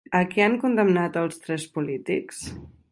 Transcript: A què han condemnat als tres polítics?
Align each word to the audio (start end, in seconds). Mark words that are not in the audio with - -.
A 0.19 0.21
què 0.31 0.41
han 0.45 0.55
condemnat 0.63 1.21
als 1.23 1.39
tres 1.45 1.71
polítics? 1.77 2.43